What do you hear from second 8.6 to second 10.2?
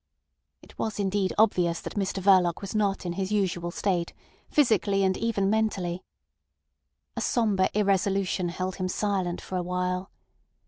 him silent for a while.